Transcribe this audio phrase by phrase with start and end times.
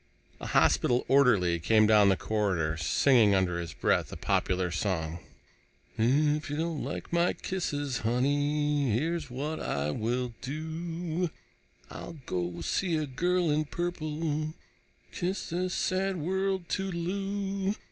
[0.39, 5.19] A hospital orderly came down the corridor, singing under his breath a popular song:
[5.95, 11.29] If you don't like my kisses, honey, Here's what I will do:
[11.91, 14.55] I'll go see a girl in purple,
[15.11, 17.75] Kiss this sad world toodle oo.